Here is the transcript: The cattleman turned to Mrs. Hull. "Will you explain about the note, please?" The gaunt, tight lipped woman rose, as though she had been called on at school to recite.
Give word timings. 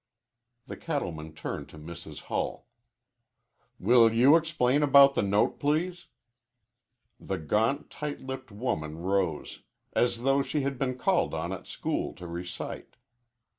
The 0.65 0.77
cattleman 0.77 1.35
turned 1.35 1.69
to 1.69 1.77
Mrs. 1.77 2.21
Hull. 2.23 2.65
"Will 3.77 4.11
you 4.11 4.35
explain 4.35 4.81
about 4.81 5.13
the 5.13 5.21
note, 5.21 5.59
please?" 5.59 6.07
The 7.19 7.37
gaunt, 7.37 7.91
tight 7.91 8.19
lipped 8.19 8.51
woman 8.51 8.97
rose, 8.97 9.61
as 9.93 10.23
though 10.23 10.41
she 10.41 10.61
had 10.61 10.79
been 10.79 10.97
called 10.97 11.35
on 11.35 11.53
at 11.53 11.67
school 11.67 12.13
to 12.13 12.25
recite. 12.25 12.95